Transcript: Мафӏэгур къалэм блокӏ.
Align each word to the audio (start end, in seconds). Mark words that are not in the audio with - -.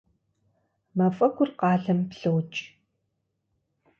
Мафӏэгур 0.97 1.49
къалэм 1.59 1.99
блокӏ. 2.09 2.57